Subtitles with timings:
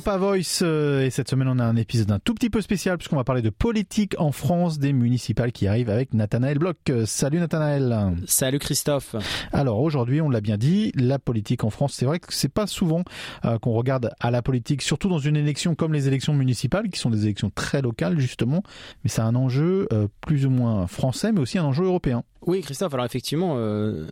[0.00, 2.96] Europa Voice euh, et cette semaine on a un épisode un tout petit peu spécial
[2.96, 6.78] puisqu'on va parler de politique en France des municipales qui arrivent avec Nathanaël Bloch.
[6.88, 8.16] Euh, Salut Nathanaël.
[8.26, 9.14] Salut Christophe.
[9.52, 12.66] Alors aujourd'hui on l'a bien dit, la politique en France, c'est vrai que c'est pas
[12.66, 13.04] souvent
[13.44, 16.98] euh, qu'on regarde à la politique, surtout dans une élection comme les élections municipales qui
[16.98, 18.62] sont des élections très locales justement,
[19.04, 19.86] mais c'est un enjeu
[20.22, 22.24] plus ou moins français mais aussi un enjeu européen.
[22.46, 22.94] Oui, Christophe.
[22.94, 23.56] Alors effectivement,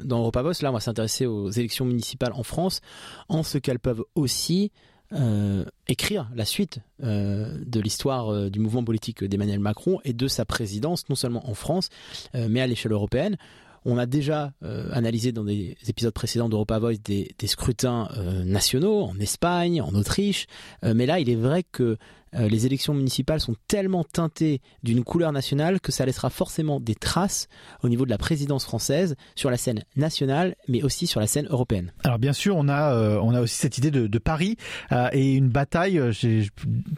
[0.05, 2.82] dans Europa Voice, là, on va s'intéresser aux élections municipales en France,
[3.30, 4.70] en ce qu'elles peuvent aussi
[5.14, 10.28] euh, écrire la suite euh, de l'histoire euh, du mouvement politique d'Emmanuel Macron et de
[10.28, 11.88] sa présidence, non seulement en France,
[12.34, 13.36] mais à l'échelle européenne.
[13.84, 14.52] On a déjà
[14.92, 18.08] analysé dans des épisodes précédents d'Europa Voice des, des scrutins
[18.44, 20.46] nationaux en Espagne, en Autriche,
[20.82, 21.96] mais là, il est vrai que
[22.34, 26.95] euh, les élections municipales sont tellement teintées d'une couleur nationale que ça laissera forcément des
[26.95, 27.48] traces
[27.82, 31.46] au niveau de la présidence française sur la scène nationale, mais aussi sur la scène
[31.51, 31.93] européenne.
[32.04, 34.56] Alors bien sûr, on a euh, on a aussi cette idée de, Paris
[34.93, 36.01] euh, et une bataille.
[36.10, 36.49] J'ai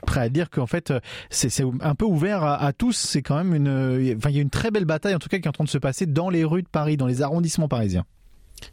[0.06, 0.92] prêt à dire qu'en fait
[1.28, 2.96] c'est un peu ouvert à, tous.
[2.96, 5.38] C'est quand même une, enfin il y a une très belle bataille en tout cas
[5.38, 7.68] qui est en train de se passer dans les rues de Paris, dans les arrondissements
[7.68, 8.04] parisiens.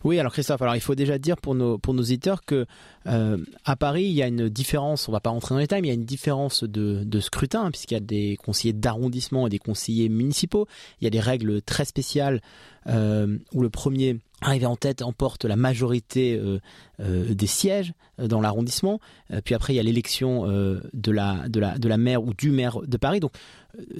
[0.03, 2.65] Oui, alors Christophe, alors il faut déjà dire pour nos pour nos éditeurs que
[3.07, 3.37] euh,
[3.79, 5.07] Paris il y a une différence.
[5.07, 7.19] On va pas rentrer dans les détails, mais il y a une différence de, de
[7.19, 10.67] scrutin puisqu'il y a des conseillers d'arrondissement et des conseillers municipaux.
[11.01, 12.41] Il y a des règles très spéciales
[12.87, 18.99] euh, où le premier arrivé en tête emporte la majorité euh, des sièges dans l'arrondissement.
[19.43, 22.51] Puis après il y a l'élection de la de la de la maire ou du
[22.51, 23.19] maire de Paris.
[23.19, 23.33] Donc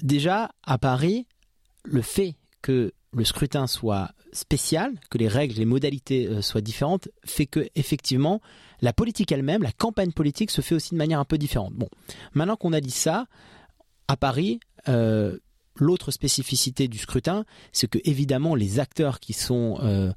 [0.02, 1.26] déjà à Paris,
[1.84, 7.10] le fait que le scrutin soit spécial, que les règles, les modalités euh, soient différentes,
[7.26, 8.42] fait que effectivement
[8.82, 11.74] la politique elle-même, la campagne politique se fait aussi de manière un peu différente.
[11.74, 11.90] Bon,
[12.34, 13.26] maintenant qu'on a dit ça,
[14.08, 15.38] à Paris, euh,
[15.76, 20.12] l'autre spécificité du scrutin, c'est que évidemment les acteurs qui sont euh,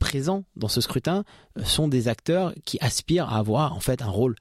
[0.00, 1.24] présents dans ce scrutin
[1.62, 4.34] sont des acteurs qui aspirent à avoir en fait un rôle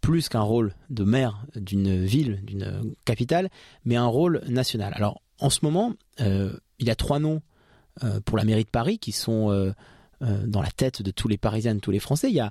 [0.00, 3.50] plus qu'un rôle de maire d'une ville, d'une capitale,
[3.84, 4.92] mais un rôle national.
[4.94, 7.42] Alors en ce moment, il y a trois noms
[8.04, 9.72] euh, pour la mairie de Paris qui sont euh,
[10.20, 12.28] euh, dans la tête de tous les Parisiens, de tous les Français.
[12.28, 12.50] Il y a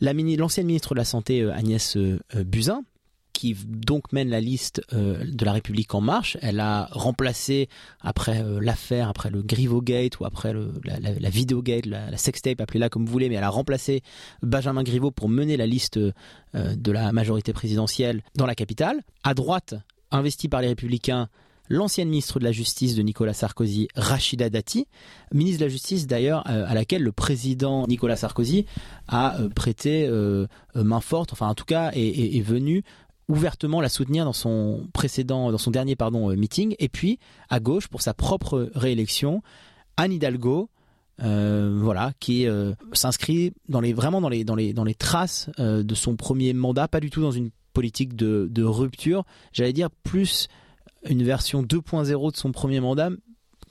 [0.00, 1.96] l'ancienne ministre de la Santé Agnès
[2.34, 2.82] Buzyn,
[3.32, 6.36] qui donc mène la liste de la République en marche.
[6.42, 7.68] Elle a remplacé
[8.00, 12.88] après l'affaire, après le Griveaux-gate ou après la, la, la Videogate, la, la sextape, appelez-la
[12.88, 14.02] comme vous voulez, mais elle a remplacé
[14.42, 16.00] Benjamin Griveaux pour mener la liste
[16.54, 19.02] de la majorité présidentielle dans la capitale.
[19.22, 19.74] À droite,
[20.10, 21.28] investi par les Républicains,
[21.68, 24.86] l'ancienne ministre de la Justice de Nicolas Sarkozy, Rachida Dati,
[25.32, 28.66] ministre de la Justice d'ailleurs euh, à laquelle le président Nicolas Sarkozy
[29.08, 32.82] a euh, prêté euh, main forte, enfin en tout cas est, venu
[33.28, 37.18] ouvertement la soutenir dans son précédent, dans son dernier pardon meeting, et puis
[37.48, 39.42] à gauche pour sa propre réélection,
[39.96, 40.68] Anne Hidalgo.
[41.18, 42.46] voilà, qui
[42.92, 46.88] s'inscrit dans les vraiment dans les dans les dans les traces de son premier mandat,
[46.88, 50.48] pas du tout dans une politique de rupture, j'allais dire plus
[51.08, 53.10] une version 2.0 de son premier mandat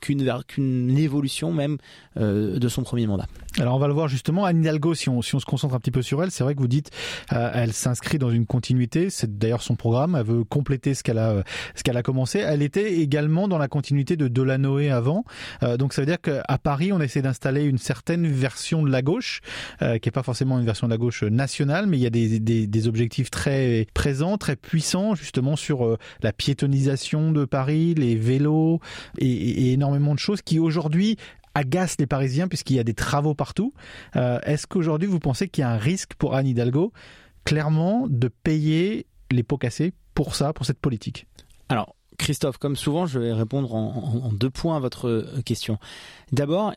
[0.01, 1.77] qu'une évolution même
[2.17, 3.27] euh, de son premier mandat.
[3.57, 6.01] Alors on va le voir justement, Anne Hidalgo, si on, se concentre un petit peu
[6.01, 6.89] sur elle, c'est vrai que vous dites,
[7.31, 11.17] euh, elle s'inscrit dans une continuité, c'est d'ailleurs son programme, elle veut compléter ce qu'elle
[11.17, 11.43] a,
[11.87, 12.39] a commencé.
[12.39, 15.23] Elle était également dans la continuité de Delanoë avant,
[15.63, 19.01] euh, donc ça veut dire qu'à Paris, on essaie d'installer une certaine version de la
[19.01, 19.41] gauche,
[19.79, 22.87] qui n'est pas forcément une version de la gauche nationale, mais il y a des
[22.87, 28.79] objectifs très présents, très puissants justement sur la piétonisation de Paris, les vélos
[29.17, 31.17] et, et énormément de choses qui aujourd'hui
[31.55, 33.73] agacent les Parisiens puisqu'il y a des travaux partout.
[34.15, 36.91] Euh, est-ce qu'aujourd'hui vous pensez qu'il y a un risque pour Anne Hidalgo,
[37.45, 41.27] clairement, de payer les pots cassés pour ça, pour cette politique?
[41.69, 45.77] Alors, Christophe, comme souvent, je vais répondre en, deux points à votre euh, question.
[46.31, 46.73] D'abord,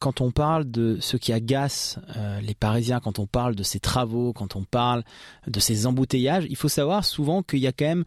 [0.00, 3.80] quand on parle de ce qui agace euh, les Parisiens, quand on parle de ces
[3.80, 5.02] travaux, quand on parle
[5.46, 8.04] de ces embouteillages, il faut savoir souvent qu'il y a quand même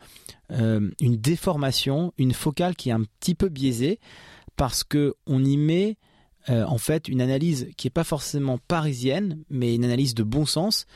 [0.99, 4.01] une déformation, une focale qui est un petit peu biaisée
[4.55, 5.97] parce que on y met
[6.49, 10.45] euh, en fait une analyse qui n'est pas forcément parisienne, mais une analyse de bon
[10.45, 10.87] sens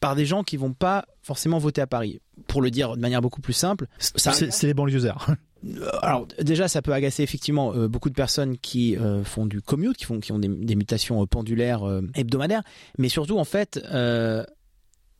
[0.00, 2.20] par des gens qui vont pas forcément voter à Paris.
[2.48, 5.30] Pour le dire de manière beaucoup plus simple, c'est les banlieusards.
[5.64, 9.96] Euh, alors déjà, ça peut agacer effectivement euh, beaucoup de personnes qui font du commute,
[9.96, 11.84] qui font qui ont des, des mutations pendulaires
[12.16, 12.64] hebdomadaires,
[12.98, 13.78] mais surtout en fait,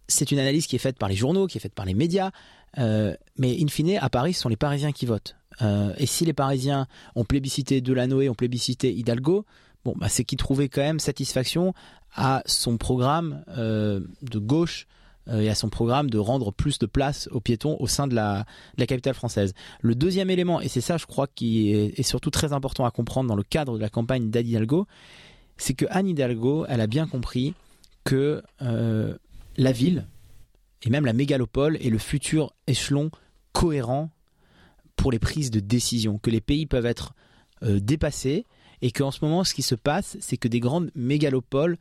[0.08, 2.32] c'est une analyse qui est faite par les journaux, qui est faite par les médias,
[2.76, 5.36] mais in fine, à Paris, ce sont les Parisiens qui votent.
[5.62, 9.44] Euh, et si les Parisiens ont plébiscité Delanoë, ont plébiscité Hidalgo,
[9.85, 11.75] bon, bah, c'est qu'ils trouvaient quand même satisfaction
[12.14, 14.87] à son programme euh, de gauche
[15.29, 18.14] euh, et à son programme de rendre plus de place aux piétons au sein de
[18.14, 18.44] la,
[18.87, 19.55] capitale française.
[19.81, 23.29] Le deuxième élément, et c'est ça je crois qui est, surtout très important à comprendre
[23.29, 24.87] dans le cadre de la campagne d'Anne Hidalgo,
[25.56, 27.55] c'est que Anne Hidalgo, elle a bien compris
[28.05, 30.06] que la ville
[30.82, 33.11] et même la mégalopole est le futur échelon
[33.53, 34.11] cohérent
[34.97, 37.15] pour les prises de décision, que les pays peuvent être
[37.62, 38.47] euh, dépassés
[38.81, 41.79] et qu'en ce moment, ce qui se passe, c'est que des grandes mégalopoles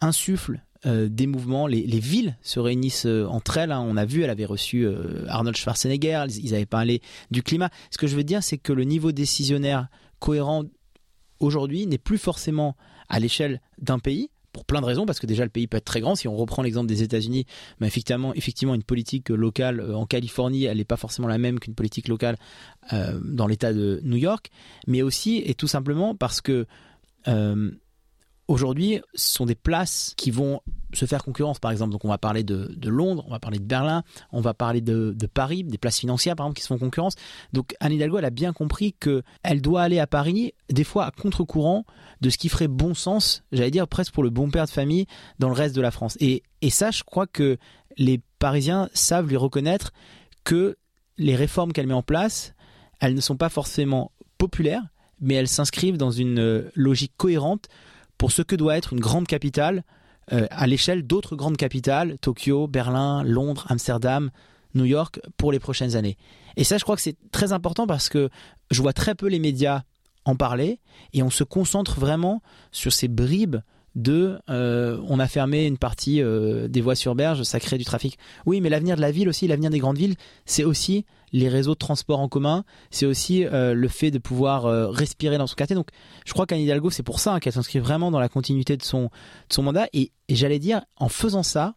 [0.00, 1.66] insufflent euh, des mouvements.
[1.66, 3.70] Les, villes se réunissent euh, entre elles.
[3.70, 3.84] Hein.
[3.86, 4.88] On a vu, elle avait reçu
[5.28, 7.70] Arnold Schwarzenegger, ils avaient parlé du climat.
[7.90, 10.64] Ce que je veux dire, c'est que le niveau décisionnaire cohérent
[11.38, 12.76] aujourd'hui n'est plus forcément
[13.08, 15.84] à l'échelle d'un pays, pour plein de raisons, parce que déjà le pays peut être
[15.84, 16.14] très grand.
[16.14, 17.46] Si on reprend l'exemple des États-Unis,
[17.80, 21.60] mais effectivement, effectivement, une politique locale euh, en Californie, elle n'est pas forcément la même
[21.60, 22.36] qu'une politique locale
[22.92, 24.50] euh, dans l'État de New York,
[24.86, 26.66] mais aussi et tout simplement parce que
[27.28, 27.70] euh,
[28.50, 30.60] Aujourd'hui, ce sont des places qui vont
[30.92, 31.92] se faire concurrence, par exemple.
[31.92, 34.02] Donc, on va parler de, Londres, on va parler de Berlin,
[34.32, 37.14] on va parler de, Paris, des places financières, par exemple, qui se font concurrence.
[37.52, 41.12] Donc, Anne Hidalgo, elle a bien compris qu'elle doit aller à Paris, des fois à
[41.12, 41.84] contre-courant
[42.22, 45.06] de ce qui ferait bon sens, j'allais dire presque pour le bon père de famille,
[45.38, 46.16] dans le reste de la France.
[46.18, 47.56] Et, et ça, je crois que
[47.98, 49.92] les Parisiens savent lui reconnaître
[50.42, 50.76] que
[51.18, 52.54] les réformes qu'elle met en place,
[52.98, 54.82] elles ne sont pas forcément populaires,
[55.20, 57.68] mais elles s'inscrivent dans une logique cohérente
[58.20, 59.82] pour ce que doit être une grande capitale
[60.34, 64.28] euh, à l'échelle d'autres grandes capitales, Tokyo, Berlin, Londres, Amsterdam,
[64.74, 66.18] New York, pour les prochaines années.
[66.58, 68.28] Et ça, je crois que c'est très important parce que
[68.70, 69.84] je vois très peu les médias
[70.26, 70.80] en parler
[71.14, 73.56] et on se concentre vraiment sur ces bribes
[73.94, 77.86] de euh, on a fermé une partie euh, des voies sur berge, ça crée du
[77.86, 78.18] trafic.
[78.44, 81.74] Oui, mais l'avenir de la ville aussi, l'avenir des grandes villes, c'est aussi les réseaux
[81.74, 85.76] de transport en commun, c'est aussi euh, le fait de pouvoir respirer dans son quartier.
[85.76, 85.88] Donc,
[86.24, 88.82] je crois qu'Anne Hidalgo, c'est pour ça hein, qu'elle s'inscrit vraiment dans la continuité de
[88.82, 89.10] son,
[89.58, 89.88] mandat.
[89.92, 91.74] Et, j'allais dire, en faisant ça,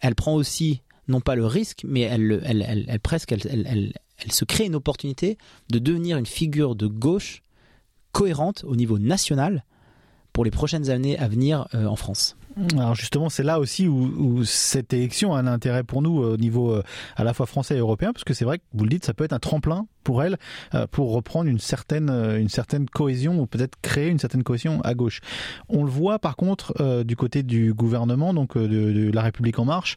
[0.00, 4.74] elle prend aussi, non pas le risque, mais elle, presque, elle, elle se crée une
[4.74, 5.38] opportunité
[5.70, 7.42] de devenir une figure de gauche
[8.12, 9.64] cohérente au niveau national
[10.32, 12.36] pour les prochaines années à venir euh, en France.
[12.72, 16.72] Alors justement, c'est là aussi où, cette élection a un intérêt pour nous au niveau
[16.72, 16.82] euh,
[17.16, 19.14] à la fois français et européen, parce que c'est vrai que vous le dites, ça
[19.14, 20.36] peut être un tremplin pour elle
[20.74, 24.80] euh, pour reprendre une certaine euh, une certaine cohésion ou peut-être créer une certaine cohésion
[24.82, 25.20] à gauche.
[25.68, 29.96] On le voit par contre du côté du gouvernement, donc de, la République en marche.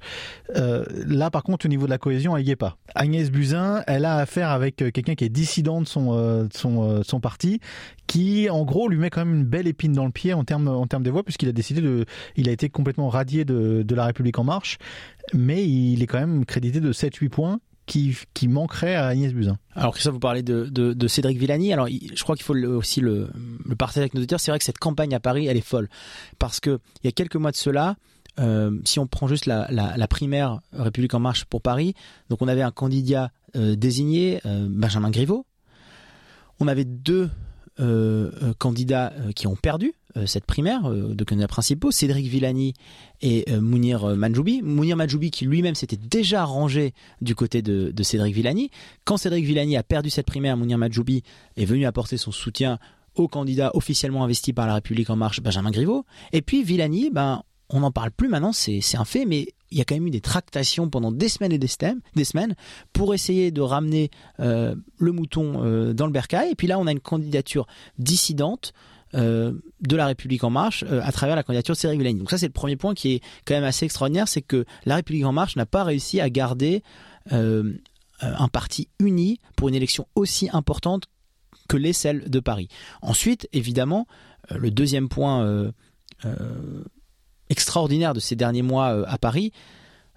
[0.53, 2.77] là par contre, au niveau de la cohésion, elle y est pas.
[2.95, 7.59] Agnès Buzyn, elle a affaire avec quelqu'un qui est dissident de son son, parti,
[8.05, 10.67] qui en gros lui met quand même une belle épine dans le pied en termes
[10.67, 12.05] en termes des voix, puisqu'il a décidé de
[12.35, 14.77] il a été complètement radié de, La République en marche,
[15.33, 19.57] mais il est quand même crédité de 7-8 points qui, manquerait à Agnès Buzyn.
[19.73, 21.73] Alors Christophe, vous parlez de, Cédric Villani.
[21.73, 23.29] Alors je crois qu'il faut aussi le,
[23.77, 24.39] partager avec nos auditeurs.
[24.39, 25.89] C'est vrai que cette campagne à Paris, elle est folle.
[26.37, 27.95] Parce que il y a quelques mois de cela,
[28.39, 31.95] euh, si on prend juste la, la, primaire République en marche pour Paris,
[32.29, 35.45] donc on avait un candidat euh, désigné, euh, Benjamin Griveaux.
[36.59, 37.29] On avait deux
[38.57, 39.93] candidats qui ont perdu,
[40.25, 42.73] cette primaire euh, de candidats principaux, Cédric Villani
[43.21, 44.61] et euh, Mounir Majoubi.
[44.61, 48.71] Mounir Majoubi qui lui-même s'était déjà rangé du côté de, Cédric Villani.
[49.05, 51.23] Quand Cédric Villani a perdu cette primaire, Mounir Majoubi
[51.55, 52.79] est venu apporter son soutien
[53.15, 56.05] au candidat officiellement investi par la République en marche, Benjamin Griveaux.
[56.33, 59.81] Et puis Villani, ben, on n'en parle plus maintenant, c'est un fait, mais il y
[59.81, 62.55] a quand même eu des tractations pendant des semaines et des, semaines
[62.93, 66.51] pour essayer de ramener le mouton dans le bercail.
[66.51, 71.01] Et puis là, on a une candidature dissidente euh, de la République en marche euh,
[71.03, 72.19] à travers la candidature de Cédric Villani.
[72.19, 74.95] Donc ça c'est le premier point qui est quand même assez extraordinaire, c'est que la
[74.95, 76.83] République en marche n'a pas réussi à garder
[77.31, 77.73] euh,
[78.21, 81.05] un parti uni pour une élection aussi importante
[81.67, 82.67] que les celles de Paris.
[83.01, 84.07] Ensuite, évidemment,
[84.49, 85.71] le deuxième point
[87.49, 89.51] extraordinaire de ces derniers mois à Paris,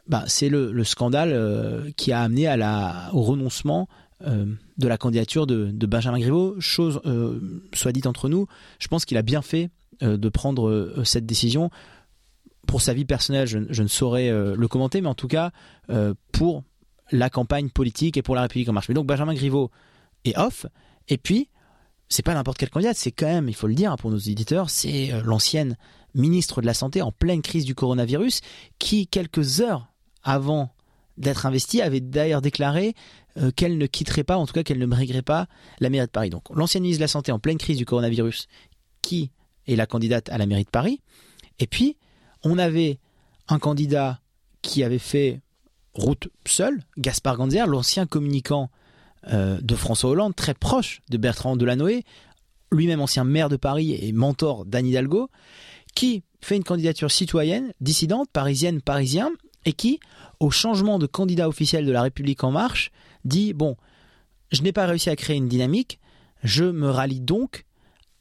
[0.07, 5.47] bah, c'est le, scandale qui a amené à la, au renoncement euh, de la candidature
[5.47, 6.57] de, Benjamin Griveaux.
[6.61, 7.41] Chose euh,
[7.73, 8.47] soit dite entre nous,
[8.79, 9.71] je pense qu'il a bien fait
[10.03, 11.71] euh, de prendre cette décision.
[12.67, 15.51] Pour sa vie personnelle, je, ne saurais le commenter, mais en tout cas
[16.31, 16.63] pour
[17.11, 18.89] la campagne politique et pour la République en marche.
[18.89, 19.71] Mais donc Benjamin Griveaux
[20.25, 20.67] est off,
[21.09, 21.49] et puis
[22.09, 24.71] c'est pas n'importe quelle candidate, c'est quand même, il faut le dire pour nos éditeurs,
[24.71, 25.77] c'est l'ancienne
[26.15, 28.41] ministre de la Santé en pleine crise du coronavirus
[28.79, 29.89] qui, quelques heures
[30.23, 30.71] avant
[31.21, 32.95] d'être investie, avait d'ailleurs déclaré
[33.37, 35.47] euh, qu'elle ne quitterait pas, en tout cas qu'elle ne briguerait pas
[35.79, 36.31] la mairie de Paris.
[36.31, 38.49] Donc l'ancienne ministre de la Santé en pleine crise du coronavirus,
[39.03, 39.31] qui
[39.69, 41.01] est la candidate à la mairie de Paris.
[41.59, 41.97] Et puis,
[42.43, 42.99] on avait
[43.49, 44.21] un candidat
[44.63, 45.41] qui avait fait
[45.95, 48.71] route seul, Gaspard Ganzer, l'ancien communicant
[49.29, 52.05] euh, de François Hollande, très proche de Bertrand Delanoë,
[52.73, 55.29] lui-même ancien maire de Paris et mentor d'Anne Hidalgo,
[55.95, 59.31] qui fait une candidature citoyenne, dissidente, parisienne, parisien,
[59.65, 60.01] et qui,
[60.39, 62.91] au changement de candidat officiel de la République en marche,
[63.25, 63.77] dit bon,
[64.53, 65.99] je n'ai pas réussi à créer une dynamique,
[66.43, 67.67] je me rallie donc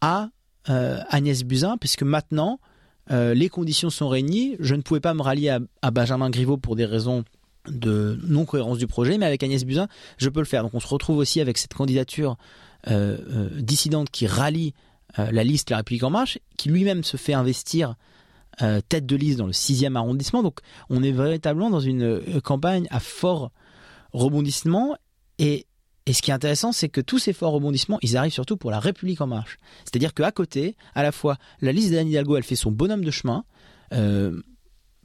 [0.02, 0.30] à
[0.70, 2.60] euh, Agnès Buzyn, puisque maintenant
[3.12, 4.56] euh, les conditions sont réunies.
[4.60, 7.24] Je ne pouvais pas me rallier à, Benjamin Griveaux pour des raisons
[7.68, 10.64] de non-cohérence du projet, mais avec Agnès Buzyn, je peux le faire.
[10.64, 12.38] Donc on se retrouve aussi avec cette candidature
[12.88, 14.74] euh, dissidente qui rallie
[15.18, 17.96] la liste La République En Marche, qui lui-même se fait investir
[18.88, 20.44] tête de liste dans le 6e arrondissement.
[20.44, 23.52] Donc on est véritablement dans une campagne à fort
[24.14, 24.96] rebondissement.
[25.38, 25.66] Et,
[26.06, 28.72] et ce qui est intéressant, c'est que tous ces forts rebondissements, ils arrivent surtout pour
[28.72, 29.58] La République En Marche.
[29.86, 33.12] C'est-à-dire qu'à côté, à la fois, la liste d'Anne Hidalgo, elle fait son bonhomme de
[33.12, 33.46] chemin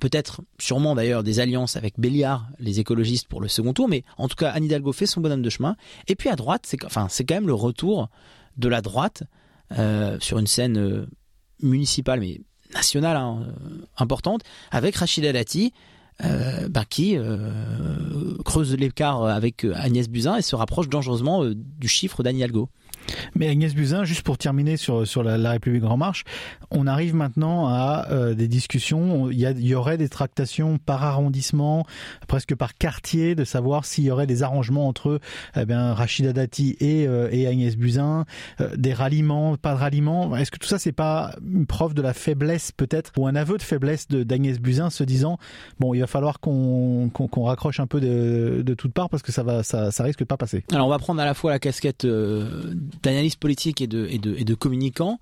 [0.00, 4.28] peut-être sûrement d'ailleurs des alliances avec Béliard, les écologistes pour le second tour, mais en
[4.28, 5.76] tout cas Anne Hidalgo fait son bonhomme de chemin.
[6.08, 8.10] Et puis à droite, c'est enfin quand même le retour
[8.56, 9.22] de la droite
[9.78, 11.06] euh, sur une scène euh,
[11.62, 12.40] municipale mais
[12.74, 15.72] nationale hein, euh, importante avec Rachida Dati.
[16.70, 17.18] Bah, qui
[18.44, 22.68] creuse l'écart avec Agnès Buzyn et se rapproche dangereusement du chiffre d'Anne Hidalgo.
[23.34, 26.24] Mais Agnès Buzyn, juste pour terminer sur sur la, République en marche,
[26.70, 29.30] on arrive maintenant à euh, des discussions.
[29.30, 31.86] Il y, aurait des tractations par arrondissement,
[32.26, 35.20] presque par quartier, de savoir s'il y aurait des arrangements entre
[35.56, 38.24] eh bien, Rachida Dati et, euh, et Agnès Buzyn,
[38.60, 40.36] euh, des ralliements, pas de ralliements.
[40.36, 43.58] Est-ce que tout ça, c'est pas une preuve de la faiblesse peut-être, ou un aveu
[43.58, 45.38] de faiblesse d'Agnès Buzyn, se disant
[45.78, 49.32] bon, il va falloir qu'on qu'on raccroche un peu de, de toutes parts parce que
[49.32, 50.64] ça va, ça, ça risque de pas passer.
[50.72, 52.06] Alors on va prendre à la fois la casquette
[53.02, 55.18] d'analyse politique et de, et de, et de communicant,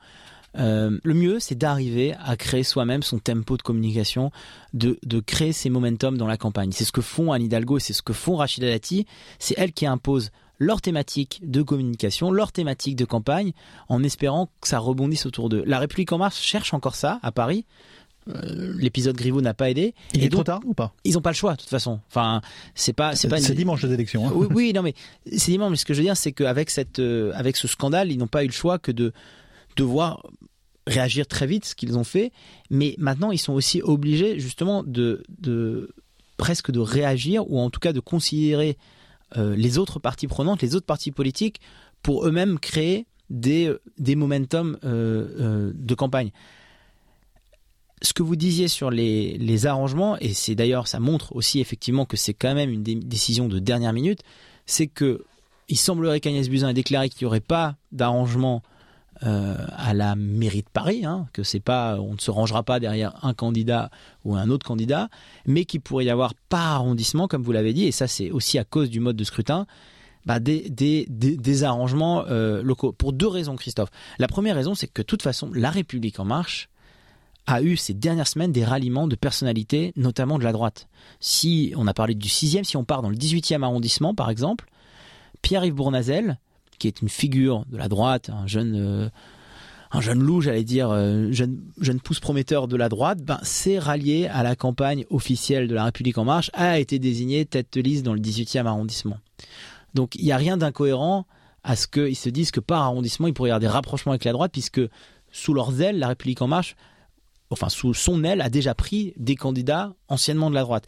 [0.58, 4.30] euh, le mieux, c'est d'arriver à créer soi-même son tempo de communication,
[4.74, 6.72] de, de créer ses momentum dans la campagne.
[6.72, 9.06] C'est ce que font Anne Hidalgo et c'est ce que font Rachida Dati.
[9.38, 13.52] C'est elles qui imposent leur thématique de communication, leur thématique de campagne,
[13.88, 15.64] en espérant que ça rebondisse autour d'eux.
[15.66, 17.64] La République en Mars cherche encore ça à Paris.
[18.28, 19.94] Euh, l'épisode Griveaux n'a pas aidé.
[20.14, 20.94] Il est trop tard ou pas?
[21.04, 22.00] Ils n'ont pas le choix de toute façon.
[22.08, 22.40] Enfin,
[22.74, 23.40] c'est pas, c'est pas.
[23.40, 24.26] C'est dimanche les élections.
[24.26, 24.32] Hein.
[24.34, 24.94] Oui, oui, non mais
[25.36, 25.70] c'est dimanche.
[25.70, 28.28] Mais ce que je veux dire, c'est qu'avec cette, euh, avec ce scandale, ils n'ont
[28.28, 29.12] pas eu le choix que de
[29.76, 30.24] devoir
[30.86, 32.32] réagir très vite, ce qu'ils ont fait.
[32.70, 35.92] Mais maintenant, ils sont aussi obligés justement de, de
[36.36, 38.76] presque de réagir ou en tout cas de considérer
[39.36, 41.60] euh, les autres parties prenantes, les autres partis politiques,
[42.02, 46.32] pour eux-mêmes créer des, des momentum de campagne
[48.02, 52.16] ce que vous disiez sur les, arrangements, et c'est d'ailleurs, ça montre aussi effectivement que
[52.16, 54.20] c'est quand même une décision de dernière minute,
[54.66, 55.24] c'est que
[55.68, 58.62] il semblerait qu'Agnès Buzyn ait déclaré qu'il n'y aurait pas d'arrangement
[59.24, 62.80] euh, à la mairie de Paris, hein, que c'est pas, on ne se rangera pas
[62.80, 63.90] derrière un candidat
[64.24, 65.08] ou un autre candidat,
[65.46, 68.58] mais qu'il pourrait y avoir par arrondissement, comme vous l'avez dit, et ça c'est aussi
[68.58, 69.66] à cause du mode de scrutin,
[70.26, 72.92] bah, des, des, arrangements euh, locaux.
[72.92, 73.90] Pour deux raisons, Christophe.
[74.18, 76.68] La première raison, c'est que de toute façon, La République en marche,
[77.46, 80.88] a eu ces dernières semaines des ralliements de personnalités, notamment de la droite.
[81.20, 84.66] Si on a parlé du 6e, si on part dans le 18e arrondissement, par exemple,
[85.42, 86.38] Pierre-Yves Bournazel,
[86.78, 89.08] qui est une figure de la droite, un jeune, euh,
[89.90, 93.78] un jeune loup, j'allais dire, euh, jeune, jeune pouce prometteur de la droite, ben, s'est
[93.78, 97.80] rallié à la campagne officielle de la République en marche, a été désigné tête de
[97.80, 99.18] liste dans le 18e arrondissement.
[99.94, 101.26] Donc il n'y a rien d'incohérent
[101.64, 104.24] à ce qu'ils se disent que par arrondissement, il pourrait y avoir des rapprochements avec
[104.24, 104.80] la droite, puisque
[105.30, 106.76] sous leurs ailes, la République en marche
[107.52, 110.86] enfin sous son aile, a déjà pris des candidats anciennement de la droite.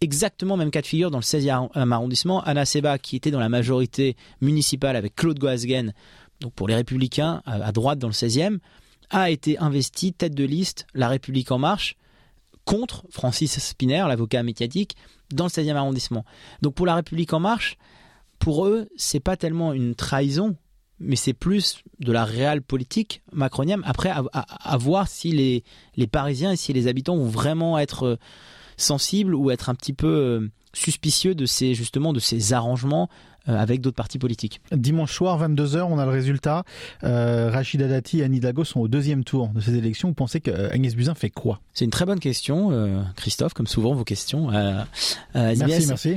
[0.00, 2.42] Exactement même cas de figure dans le 16e arrondissement.
[2.42, 5.92] Anna Seba, qui était dans la majorité municipale avec Claude Goasguen,
[6.40, 8.58] donc pour les Républicains, à droite dans le 16e,
[9.10, 11.96] a été investi tête de liste La République en marche
[12.64, 14.96] contre Francis Spinner, l'avocat médiatique,
[15.32, 16.24] dans le 16e arrondissement.
[16.62, 17.76] Donc pour La République en marche,
[18.38, 20.56] pour eux, c'est pas tellement une trahison,
[21.00, 23.80] mais c'est plus de la réelle politique macronienne.
[23.84, 25.64] Après, à, voir si les,
[25.96, 28.16] les Parisiens et si les habitants vont vraiment être euh,
[28.76, 33.08] sensibles ou être un petit peu euh, suspicieux de ces justement de ces arrangements
[33.48, 34.60] euh, avec d'autres partis politiques.
[34.72, 36.64] Dimanche soir, 22h, on a le résultat.
[37.02, 40.08] Rachida Dati et Anne Hidalgo sont au deuxième tour de ces élections.
[40.08, 41.60] Vous pensez qu'Agnès Buzyn fait quoi?
[41.72, 44.50] C'est une très bonne question, Christophe, comme souvent vos questions.
[45.34, 46.16] merci, merci.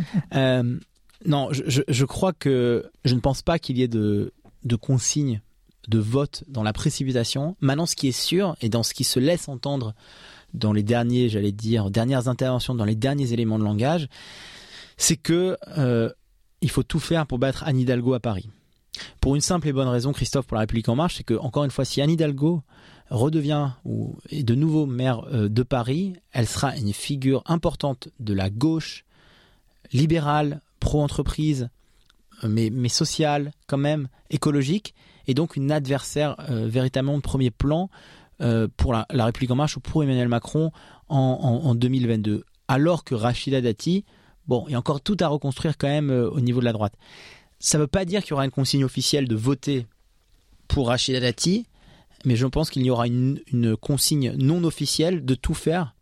[1.26, 5.42] non, je, je, crois que je ne pense pas qu'il y ait de de consignes
[5.88, 7.56] de vote dans la précipitation.
[7.60, 9.94] Maintenant, ce qui est sûr, et dans ce qui se laisse entendre
[10.54, 14.08] dans les derniers, j'allais dire, dernières interventions, dans les derniers éléments de langage,
[14.98, 16.10] c'est que euh,
[16.62, 18.50] il faut tout faire pour battre Anne Hidalgo à Paris.
[19.20, 21.64] Pour une simple et bonne raison, Christophe, pour la République en marche, c'est que encore
[21.64, 22.62] une fois, si Anne Hidalgo
[23.10, 28.34] redevient ou est de nouveau maire euh, de Paris, elle sera une figure importante de
[28.34, 29.06] la gauche
[29.92, 31.70] libérale, pro-entreprise,
[32.48, 34.94] mais, mais sociale quand même, écologique,
[35.28, 37.90] et donc une adversaire euh, véritablement de premier plan
[38.42, 40.72] euh, pour la, République en marche ou pour Emmanuel Macron
[41.10, 41.18] en,
[41.64, 42.44] en, 2022.
[42.68, 44.06] Alors que Rachida Dati,
[44.48, 46.74] bon, il y a encore tout à reconstruire quand même euh, au niveau de la
[46.74, 46.94] droite.
[47.60, 49.88] Ça ne veut pas dire qu'il y aura une consigne officielle de voter
[50.68, 51.68] pour Rachida Dati,
[52.26, 55.96] mais je pense qu'il y aura une, une consigne non officielle de tout faire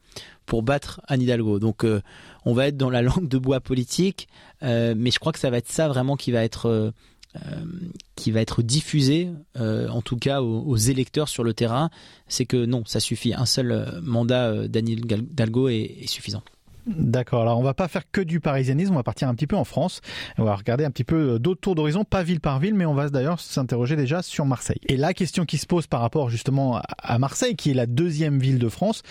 [0.46, 1.60] pour battre Anne Hidalgo.
[1.60, 1.86] Donc
[2.46, 4.28] on va être dans la langue de bois politique,
[4.62, 6.94] mais je crois que ça va être ça vraiment qui va être
[8.16, 11.90] qui va être diffusé, en tout cas aux, électeurs sur le terrain,
[12.28, 13.34] c'est que non, ça suffit.
[13.34, 16.44] Un seul mandat d'Anne Hidalgo est suffisant.
[16.88, 17.42] D'accord.
[17.42, 19.64] Alors on va pas faire que du parisianisme, on va partir un petit peu en
[19.64, 20.02] France.
[20.38, 22.86] On va regarder un petit peu euh, d'autres tours d'horizon, pas ville par ville, mais
[22.86, 24.80] on va d'ailleurs s'interroger déjà sur Marseille.
[24.88, 28.40] Et la question qui se pose par rapport justement à Marseille, qui est la deuxième
[28.40, 29.04] ville de France,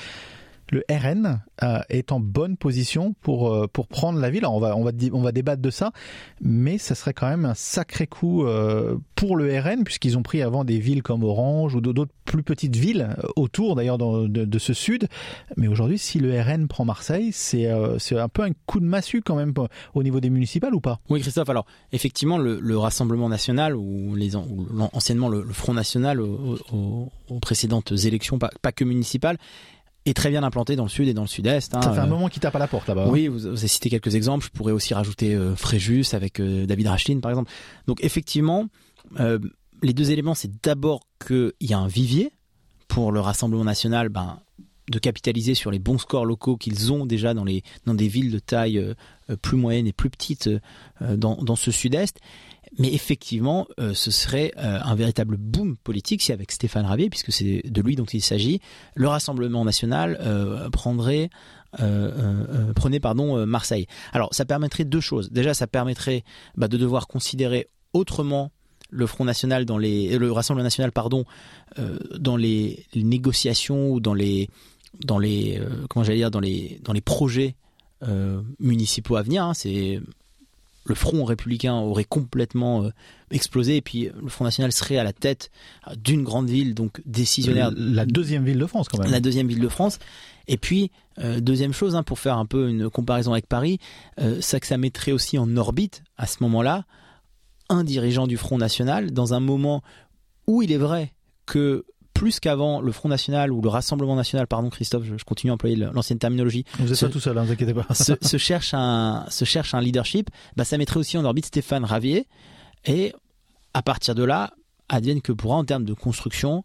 [0.70, 4.46] le RN euh, est en bonne position pour euh, pour prendre la ville.
[4.46, 5.92] On va on va on va débattre de ça,
[6.40, 10.42] mais ça serait quand même un sacré coup euh, pour le RN puisqu'ils ont pris
[10.42, 14.72] avant des villes comme Orange ou d'autres plus petites villes autour d'ailleurs de, de, ce
[14.72, 15.08] sud.
[15.56, 19.20] Mais aujourd'hui, si le RN prend Marseille, c'est c'est un peu un coup de massue
[19.20, 19.52] quand même
[19.94, 21.00] au niveau des municipales ou pas?
[21.08, 21.50] Oui, Christophe.
[21.50, 27.08] Alors effectivement, le, le Rassemblement national ou les anciennement le, Front national aux,
[27.42, 29.36] précédentes élections, pas que municipales
[30.06, 31.74] est très bien implanté dans le sud et dans le sud-est.
[31.74, 33.08] Hein, ça fait un euh, moment qu'il tape à la porte là-bas.
[33.08, 34.44] Oui, vous, avez cité quelques exemples.
[34.44, 37.50] Je pourrais aussi rajouter euh, Fréjus avec euh, David Rachlin par exemple.
[37.86, 38.66] Donc effectivement,
[39.82, 42.32] les deux éléments, c'est d'abord qu'il y a un vivier
[42.88, 44.40] pour le Rassemblement national, ben,
[44.90, 48.30] de capitaliser sur les bons scores locaux qu'ils ont déjà dans, les, dans des villes
[48.32, 48.94] de taille
[49.42, 50.50] plus moyenne et plus petite
[51.00, 52.18] dans, dans ce sud-est.
[52.78, 57.32] Mais effectivement, euh, ce serait euh, un véritable boom politique si avec Stéphane Ravier, puisque
[57.32, 58.60] c'est de lui dont il s'agit,
[58.94, 61.30] le Rassemblement national euh, prendrait
[62.74, 63.86] prenait pardon Marseille.
[64.12, 65.30] Alors ça permettrait deux choses.
[65.30, 66.24] Déjà, ça permettrait
[66.56, 68.50] bah, de devoir considérer autrement
[68.90, 71.24] le Front National dans les le Rassemblement national pardon
[72.18, 74.48] dans les, négociations ou dans les
[75.04, 77.54] dans les comment j'allais dire dans les dans les projets
[78.58, 79.44] municipaux à venir.
[79.44, 79.54] Hein.
[79.54, 80.00] c'est
[80.90, 82.90] le front républicain aurait complètement euh,
[83.30, 85.52] explosé et puis le Front National serait à la tête
[85.86, 87.70] euh, d'une grande ville, donc décisionnaire.
[87.76, 89.12] La deuxième ville de France quand même.
[89.12, 90.00] La deuxième ville de France.
[90.48, 93.78] Et puis, euh, deuxième chose, hein, pour faire un peu une comparaison avec Paris,
[94.40, 96.84] c'est que ça mettrait aussi en orbite, à ce moment-là,
[97.68, 99.82] un dirigeant du Front National, dans un moment
[100.48, 101.12] où il est vrai
[101.46, 101.84] que
[102.20, 105.76] plus qu'avant, le Front National ou le Rassemblement National, pardon Christophe, je, continue à employer
[105.76, 106.66] l'ancienne terminologie.
[106.78, 107.86] Vous n'êtes pas tout seul, ne hein, vous inquiétez pas.
[107.94, 112.26] se, cherche un, se cherche un leadership, bah, ça mettrait aussi en orbite Stéphane Ravier.
[112.84, 113.14] Et
[113.72, 114.52] à partir de là,
[114.90, 116.62] advienne que pourra en termes de construction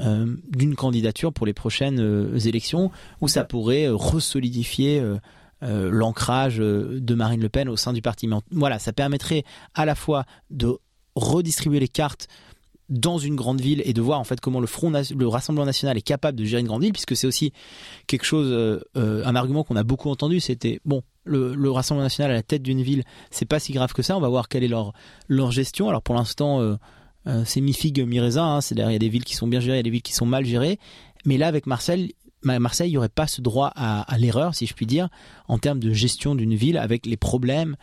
[0.00, 2.90] euh, d'une candidature pour les prochaines euh, élections,
[3.20, 5.04] où ça pourrait euh, resolidifier
[5.60, 8.26] l'ancrage de Marine Le Pen au sein du parti.
[8.26, 10.78] Mais voilà, ça permettrait à la fois de
[11.14, 12.26] redistribuer les cartes
[12.90, 15.96] dans une grande ville et de voir en fait comment le front le Rassemblement national
[15.96, 17.52] est capable de gérer une grande ville puisque c'est aussi
[18.06, 22.32] quelque chose euh, euh, un argument qu'on a beaucoup entendu c'était bon le, Rassemblement national
[22.32, 24.64] à la tête d'une ville c'est pas si grave que ça on va voir quelle
[24.64, 24.92] est leur
[25.28, 26.76] leur gestion alors pour l'instant euh,
[27.46, 29.60] c'est mi figue mi raisin hein, c'est il y a des villes qui sont bien
[29.60, 30.78] gérées il y a des villes qui sont mal gérées
[31.24, 34.74] mais là avec Marseille Marseille, il n'y aurait pas ce droit à, l'erreur, si je
[34.74, 35.08] puis dire,
[35.48, 37.74] en termes de gestion d'une ville avec les problèmes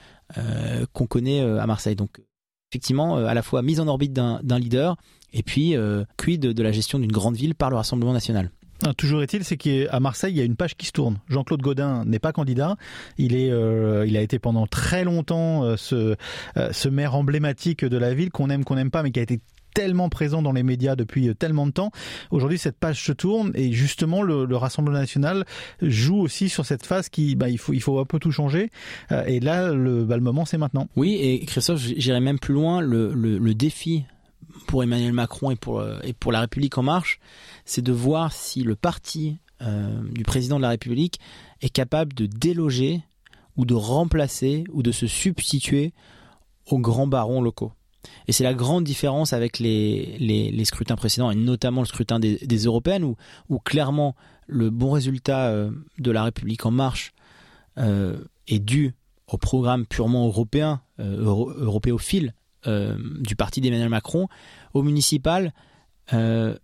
[0.94, 1.96] qu'on connaît à Marseille.
[1.96, 2.22] Donc,
[2.72, 4.96] effectivement euh, à la fois mise en orbite d'un leader
[5.34, 8.50] et puis euh, quid de la gestion d'une grande ville par le Rassemblement national?
[8.84, 11.20] Ah, toujours est-il, c'est qu'à Marseille, il y a une page qui se tourne.
[11.30, 12.78] Jean-Claude Godin n'est pas candidat.
[13.20, 16.16] Il est, euh, il a été pendant très longtemps ce,
[16.56, 19.40] ce maire emblématique de la ville qu'on aime, qu'on n'aime pas, mais qui a été
[19.74, 21.92] tellement présent dans les médias depuis euh, tellement de temps.
[22.30, 25.46] Aujourd'hui, cette page se tourne et justement, le, Rassemblement national
[25.82, 28.70] joue aussi sur cette phase qui, bah, il faut, un peu tout changer.
[29.12, 30.88] Euh, et là, le, bah, le moment, c'est maintenant.
[30.96, 32.82] Oui, et Christophe, j'irai même plus loin.
[32.82, 34.06] Le, défi
[34.68, 37.20] pour Emmanuel Macron euh, et pour la République en marche,
[37.66, 39.40] c'est de voir si le parti
[40.16, 41.20] du président de la République
[41.62, 43.02] est capable de déloger
[43.58, 45.94] ou de remplacer ou de se substituer
[46.66, 47.72] aux grands barons locaux.
[48.28, 52.38] Et c'est la grande différence avec les, les, scrutins précédents, et notamment le scrutin des,
[52.66, 54.16] européennes, où, clairement
[54.48, 57.14] le bon résultat euh, de la République en marche
[57.78, 58.96] euh, est dû
[59.28, 62.34] au programme purement européen, euh, européophile
[62.66, 64.28] du parti d'Emmanuel Macron.
[64.76, 65.52] Au municipal,
[66.12, 66.60] il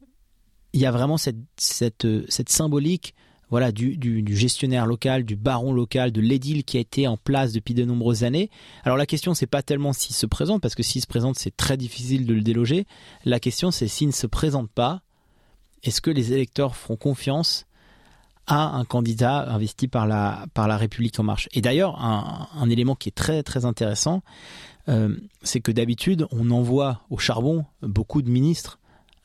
[0.74, 3.16] y a vraiment cette, cette, cette symbolique
[3.50, 7.74] voilà, du, gestionnaire local, du baron local, de l'édile qui a été en place depuis
[7.74, 8.50] de nombreuses années.
[8.84, 11.56] Alors la question c'est pas tellement s'il se présente, parce que s'il se présente c'est
[11.56, 12.86] très difficile de le déloger.
[13.26, 15.02] La question c'est s'il ne se présente pas,
[15.84, 17.66] est-ce que les électeurs feront confiance
[18.48, 21.48] à un candidat investi par la, par la République en marche?
[21.54, 24.24] Et d'ailleurs, un, élément qui est très très intéressant,
[24.90, 28.80] euh, c'est que d'habitude on envoie au charbon beaucoup de ministres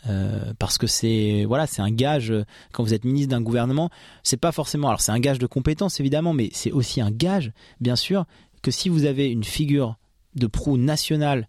[0.09, 2.33] euh, parce que c'est voilà c'est un gage
[2.73, 3.91] quand vous êtes ministre d'un gouvernement
[4.23, 7.53] c'est pas forcément alors c'est un gage de compétence évidemment mais c'est aussi un gage
[7.81, 8.25] bien sûr
[8.63, 9.97] que si vous avez une figure
[10.35, 11.49] de proue nationale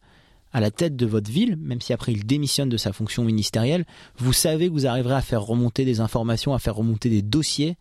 [0.53, 3.85] à la tête de votre ville, même si après il démissionne de sa fonction ministérielle,
[4.17, 7.75] vous savez que vous arriverez à faire remonter des informations, à faire remonter des dossiers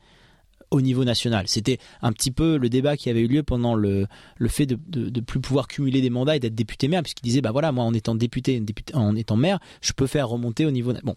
[0.73, 1.47] au niveau national.
[1.47, 4.07] C'était un petit peu le débat qui avait eu lieu pendant le,
[4.39, 7.43] le fait de, de, plus pouvoir cumuler des mandats et d'être député maire, puisqu'il disait,
[7.43, 10.71] bah voilà, moi en étant député, député, en étant maire, je peux faire remonter au
[10.71, 10.95] niveau...
[11.05, 11.15] Bon.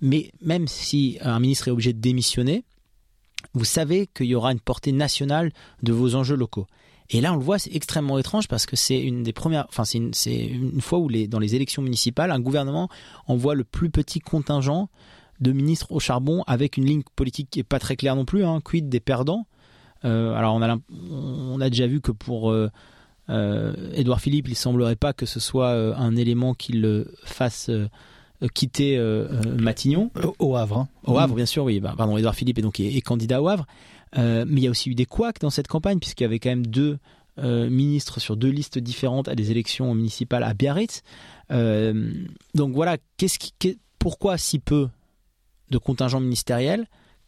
[0.00, 2.64] Mais même si un ministre est obligé de démissionner,
[3.52, 5.52] vous savez qu'il y aura une portée nationale
[5.82, 6.66] de vos enjeux locaux.
[7.10, 9.84] Et là, on le voit, c'est extrêmement étrange parce que c'est une des premières, enfin,
[9.84, 12.88] c'est une, une, fois où les, dans les élections municipales, un gouvernement
[13.26, 14.88] envoie le plus petit contingent
[15.40, 18.44] de ministres au charbon avec une ligne politique qui est pas très claire non plus,
[18.44, 19.46] hein, quid des perdants?
[20.04, 20.76] Euh, alors on a,
[21.10, 22.70] on a déjà vu que pour euh,
[23.30, 27.70] euh, Édouard Philippe, il semblerait pas que ce soit un élément qui le fasse
[28.52, 28.98] quitter
[29.58, 30.10] Matignon.
[30.38, 30.78] Au Havre.
[30.78, 30.88] Hein.
[31.04, 31.80] Au Havre, bien sûr, oui.
[31.80, 33.66] Bah, pardon, Édouard Philippe est donc est, candidat au Havre.
[34.16, 36.50] mais il y a aussi eu des couacs dans cette campagne, puisqu'il y avait quand
[36.50, 36.98] même deux
[37.38, 41.02] ministres sur deux listes différentes à des élections municipales à Biarritz.
[41.48, 44.88] donc voilà, qu'est-ce qui, pourquoi si peu
[45.70, 46.86] de contingent ministériel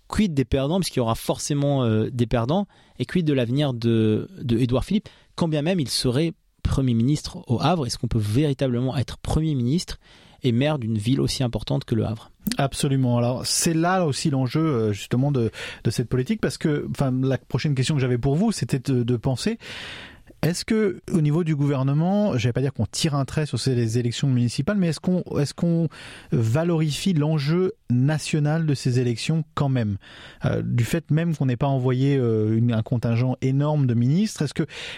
[0.08, 2.66] Quid des perdants, puisqu'il y aura forcément euh, des perdants,
[2.98, 7.60] et quid de l'avenir de, de Philippe, quand bien même il serait Premier ministre au
[7.60, 7.86] Havre?
[7.86, 9.98] Est-ce qu'on peut véritablement être Premier ministre
[10.42, 12.30] et maire d'une ville aussi importante que le Havre?
[12.58, 13.18] Absolument.
[13.18, 15.50] Alors c'est là aussi l'enjeu euh, justement de,
[15.82, 19.16] de cette politique parce que enfin la prochaine question que j'avais pour vous c'était de
[19.16, 19.58] penser
[20.46, 23.58] est-ce que au niveau du gouvernement, je vais pas dire qu'on tire un trait sur
[23.58, 25.54] ces élections municipales, mais est-ce qu'on est-ce
[26.30, 29.96] valorifie l'enjeu national de ces élections quand même,
[30.44, 34.44] euh, du fait même qu'on n'ait pas envoyé euh, un contingent énorme de ministres,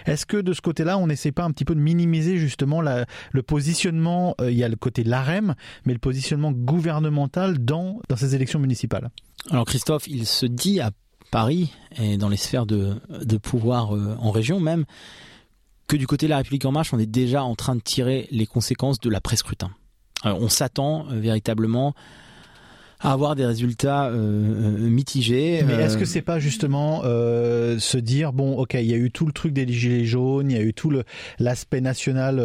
[0.04, 3.42] est-ce que de ce côté-là, on n'essaie pas un petit peu de minimiser justement le
[3.42, 5.54] positionnement, euh, il y a le côté l'AREM,
[5.86, 9.10] mais le positionnement gouvernemental dans ces élections municipales?
[9.50, 10.90] Alors Christophe, il se dit à
[11.30, 12.98] Paris et dans les sphères de
[13.42, 14.84] pouvoir en région même
[15.88, 18.28] que du côté de la République en marche, on est déjà en train de tirer
[18.30, 19.70] les conséquences de l'après-scrutin.
[20.24, 21.94] on s'attend euh, véritablement
[23.00, 25.62] à avoir des résultats euh, euh, mitigés.
[25.66, 29.26] Mais est-ce que c'est pas justement se dire bon, ok, il y a eu tout
[29.26, 30.92] le truc des gilets jaunes, il y a eu tout
[31.38, 32.42] l'aspect national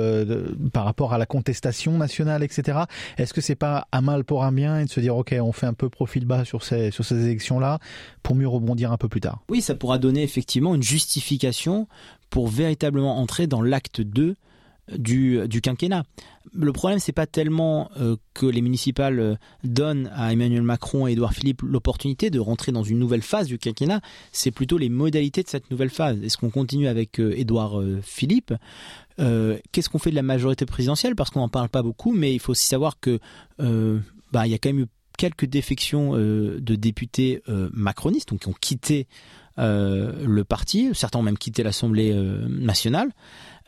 [0.72, 2.80] par rapport à la contestation nationale, etc.
[3.18, 5.52] Est-ce que c'est pas un mal pour un bien et de se dire ok, on
[5.52, 7.80] fait un peu profil bas sur ces sur ces élections là
[8.22, 9.44] pour mieux rebondir un peu plus tard?
[9.50, 11.88] Oui, ça pourra donner effectivement une justification
[12.30, 14.36] pour véritablement entrer dans l'acte 2
[14.92, 16.04] du, quinquennat.
[16.54, 21.14] Le problème, c'est pas tellement euh, que les municipales euh, donnent à Emmanuel Macron et
[21.14, 25.42] Édouard Philippe l'opportunité de rentrer dans une nouvelle phase du quinquennat, c'est plutôt les modalités
[25.42, 26.22] de cette nouvelle phase.
[26.22, 28.54] Est-ce qu'on continue avec euh, Édouard Philippe?
[29.18, 31.16] Qu'est-ce qu'on fait de la majorité présidentielle?
[31.16, 33.20] Parce qu'on n'en parle pas beaucoup, mais il faut aussi savoir que
[33.60, 34.88] bah, y a quand même eu
[35.20, 39.08] quelques défections de députés macronistes, donc qui ont quitté
[39.58, 42.12] le parti, certains ont même quitté l'Assemblée
[42.50, 43.12] nationale.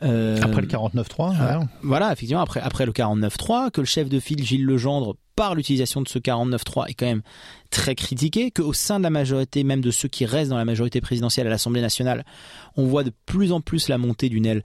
[0.02, 4.44] Euh, après le 49-3 Voilà, effectivement, après, après le 49-3, que le chef de file
[4.44, 7.22] Gilles Legendre, par l'utilisation de ce 49-3, est quand même
[7.70, 11.00] très critiqué, qu'au sein de la majorité, même de ceux qui restent dans la majorité
[11.00, 12.24] présidentielle à l'Assemblée nationale,
[12.76, 14.62] on voit de plus en plus la montée d'une aile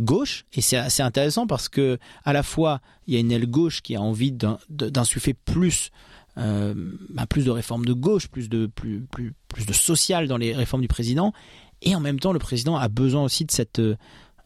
[0.00, 3.46] gauche et c'est assez intéressant parce que à la fois il y a une aile
[3.46, 4.32] gauche qui a envie
[4.70, 5.90] d'insuffler plus
[6.38, 6.72] euh,
[7.10, 10.54] bah, plus de réformes de gauche, plus de, plus, plus, plus de social dans les
[10.54, 11.32] réformes du président.
[11.82, 13.96] Et en même temps, le président a besoin aussi de cette euh,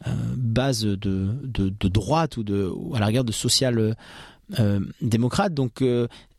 [0.05, 3.95] base de, droite ou, à la rigueur de social
[4.59, 5.53] euh, démocrate.
[5.53, 5.83] Donc,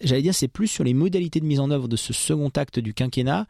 [0.01, 2.79] j'allais dire, c'est plus sur les modalités de mise en œuvre de ce second acte
[2.79, 3.47] du quinquennat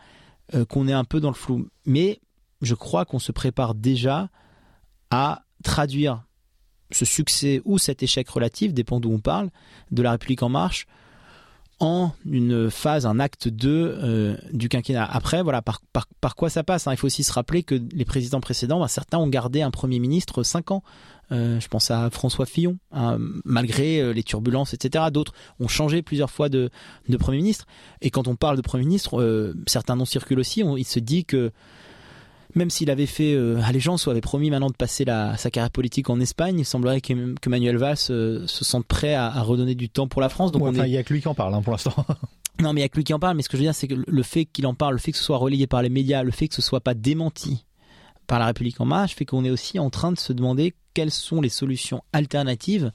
[0.68, 1.68] qu'on est un peu dans le flou.
[1.84, 2.20] Mais
[2.62, 4.30] je crois qu'on se prépare déjà
[5.10, 6.24] à traduire
[6.90, 9.50] ce succès ou cet échec relatif, dépend d'où on parle,
[9.90, 10.86] de la République en marche
[11.80, 15.04] en une phase, un acte 2 euh, du quinquennat.
[15.04, 15.80] Après, voilà, par,
[16.20, 16.92] par, quoi ça passe hein.
[16.92, 19.98] Il faut aussi se rappeler que les présidents précédents, bah, certains ont gardé un Premier
[19.98, 20.82] ministre 5 ans.
[21.30, 25.04] Euh, je pense à François Fillon, hein, malgré euh, les turbulences, etc.
[25.12, 26.70] D'autres ont changé plusieurs fois de,
[27.08, 27.66] de Premier ministre.
[28.00, 30.60] Et quand on parle de Premier ministre, certains noms circulent aussi.
[30.76, 31.52] il se dit que
[32.54, 35.70] même s'il avait fait euh, allégeance ou avait promis maintenant de passer la, sa carrière
[35.70, 39.42] politique en Espagne, il semblerait que, que Manuel Valls euh, se sente prêt à, à,
[39.42, 40.52] redonner du temps pour la France.
[40.52, 41.94] Donc il y a que lui qui en parle hein, pour l'instant.
[42.60, 43.36] non, mais il y a que lui qui en parle.
[43.36, 45.12] Mais ce que je veux dire, c'est que le fait qu'il en parle, le fait
[45.12, 47.66] que ce soit relayé par les médias, le fait que ce soit pas démenti
[48.26, 51.10] par la République en marche, fait qu'on est aussi en train de se demander quelles
[51.10, 52.92] sont les solutions alternatives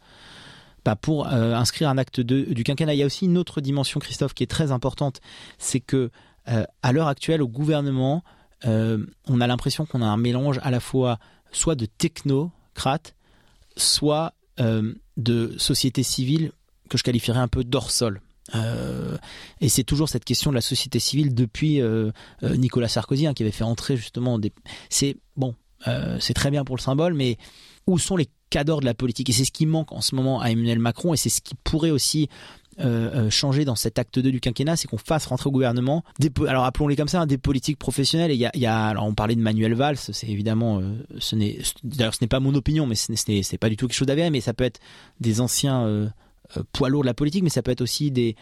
[0.83, 2.93] bah, pour euh, inscrire un acte de, du quinquennat.
[2.93, 5.21] Il y a aussi une autre dimension, Christophe, qui est très importante,
[5.57, 6.09] c'est que
[6.45, 8.21] à l'heure actuelle, au gouvernement,
[8.65, 11.19] euh, on a l'impression qu'on a un mélange à la fois
[11.51, 13.15] soit de technocrates,
[13.77, 16.51] soit euh, de société civile
[16.89, 18.21] que je qualifierais un peu d'hors-sol.
[18.55, 19.17] Euh,
[19.61, 21.81] et c'est toujours cette question de la société civile depuis
[22.41, 24.51] Nicolas Sarkozy hein, qui avait fait entrer justement des.
[24.89, 25.55] C'est bon,
[26.19, 27.37] c'est très bien pour le symbole, mais
[27.87, 29.29] où sont les cadors de la politique?
[29.29, 31.55] Et c'est ce qui manque en ce moment à Emmanuel Macron et c'est ce qui
[31.55, 32.29] pourrait aussi
[32.79, 36.31] euh, changer dans cet acte 2 du quinquennat, c'est qu'on fasse rentrer au gouvernement des,
[36.47, 38.31] alors appelons-les comme ça, hein, des politiques professionnelles.
[38.31, 40.81] Il y alors on parlait de Manuel Valls, c'est évidemment,
[41.19, 43.97] ce n'est, d'ailleurs ce n'est pas mon opinion, mais ce n'est pas du tout quelque
[43.97, 44.79] chose d'avéré, mais ça peut être
[45.19, 46.11] des anciens
[46.71, 48.35] poids lourds de la politique, mais ça peut être aussi des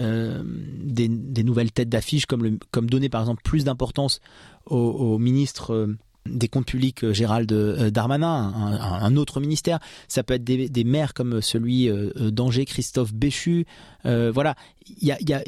[0.00, 1.08] euh, des,
[1.44, 4.20] nouvelles têtes d'affiche, comme, comme donner par exemple plus d'importance
[4.66, 7.52] au, au, ministre euh, des comptes publics euh, Gérald
[7.90, 9.78] Darmanin, un, autre ministère.
[10.08, 13.66] Ça peut être des, maires comme celui d'Angers, Christophe Béchu.
[14.04, 14.54] voilà,
[14.86, 15.42] il y a,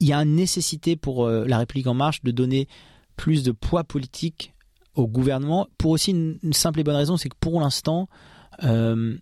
[0.00, 2.68] y, une nécessité pour la République en marche de donner
[3.16, 4.54] plus de poids politique
[4.94, 8.08] au gouvernement pour aussi une, simple et bonne raison, c'est que pour l'instant,
[8.64, 9.16] euh,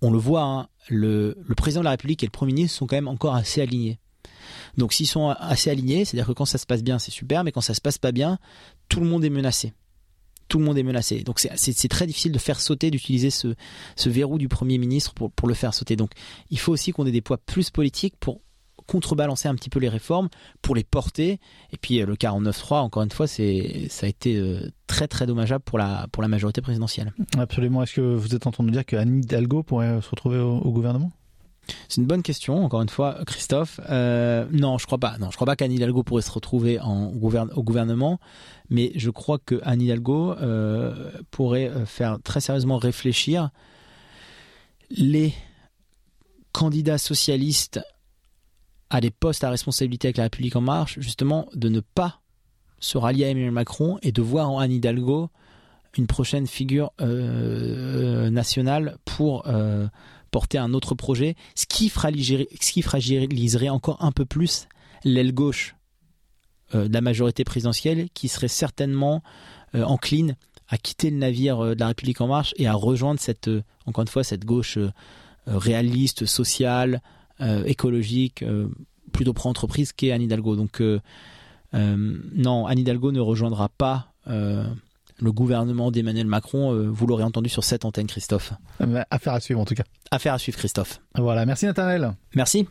[0.00, 2.96] on le voit, hein, le, président de la République et le Premier ministre sont quand
[2.96, 3.98] même encore assez alignés.
[4.76, 7.52] Donc s'ils sont assez alignés, c'est-à-dire que quand ça se passe bien, c'est super, mais
[7.52, 8.38] quand ça se passe pas bien,
[8.88, 9.72] tout le monde est menacé.
[10.48, 11.22] Tout le monde est menacé.
[11.22, 13.54] Donc c'est très difficile de faire sauter, d'utiliser ce,
[14.06, 15.96] verrou du Premier ministre pour, le faire sauter.
[15.96, 16.10] Donc
[16.50, 18.40] il faut aussi qu'on ait des poids plus politiques pour
[18.86, 20.28] contrebalancer un petit peu les réformes
[20.60, 21.38] pour les porter.
[21.70, 25.24] Et puis euh, le 49-3, encore une fois, c'est ça a été euh, très très
[25.26, 27.12] dommageable pour la majorité présidentielle.
[27.38, 27.82] Absolument.
[27.82, 31.12] Est-ce que vous êtes entendu dire que Anne Hidalgo pourrait se retrouver au, gouvernement?
[31.88, 33.80] C'est une bonne question, encore une fois, Christophe.
[33.88, 35.16] Euh, non, je crois pas.
[35.18, 38.18] Non, je crois pas qu'Anne Hidalgo pourrait se retrouver au gouvernement,
[38.68, 40.34] mais je crois que Anne Hidalgo
[41.30, 43.50] pourrait faire très sérieusement réfléchir
[44.90, 45.32] les
[46.52, 47.80] candidats socialistes
[48.90, 52.20] à des postes à responsabilité avec la République en marche, justement, de ne pas
[52.78, 55.30] se rallier à Emmanuel Macron et de voir en Anne Hidalgo
[55.96, 59.86] une prochaine figure euh, nationale pour euh,
[60.32, 64.66] porter un autre projet, ce qui, fragiliserait encore un peu plus
[65.04, 65.76] l'aile gauche
[66.74, 69.22] euh, de la majorité présidentielle, qui serait certainement
[69.74, 70.36] encline
[70.68, 73.48] à quitter le navire de la République en marche et à rejoindre cette,
[73.86, 74.76] encore une fois, cette gauche
[75.46, 77.00] réaliste, sociale,
[77.42, 78.68] euh, écologique, euh,
[79.10, 80.54] plutôt pro-entreprise qu'est Anne Hidalgo.
[80.54, 81.00] Donc euh,
[81.72, 84.12] non, Anne Hidalgo ne rejoindra pas
[85.22, 86.90] le gouvernement d'Emmanuel Macron.
[86.90, 88.52] vous l'aurez entendu sur cette antenne, Christophe.
[89.10, 89.84] Affaire à suivre en tout cas.
[90.10, 91.00] Affaire à suivre, Christophe.
[91.16, 92.12] Voilà, merci Nathanaël.
[92.34, 92.66] Merci.